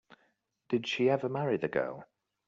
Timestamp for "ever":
1.11-1.29